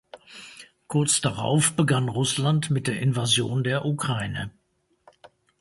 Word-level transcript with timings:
Kurz 0.87 1.21
darauf 1.21 1.73
begann 1.73 2.09
Russland 2.09 2.71
mit 2.71 2.87
der 2.87 2.99
Invasion 3.03 3.63
der 3.63 3.85
Ukraine. 3.85 4.49